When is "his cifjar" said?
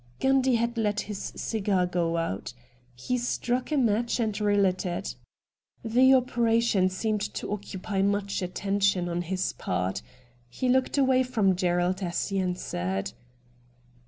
1.01-1.85